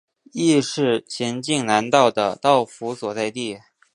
[0.31, 3.59] 亦是咸镜南道的道府所在地。